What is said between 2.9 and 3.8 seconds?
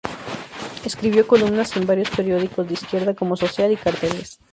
como "Social", y